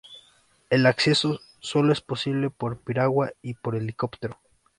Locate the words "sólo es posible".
1.59-2.49